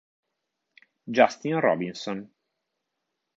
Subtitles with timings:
[1.19, 2.25] Justin Robinson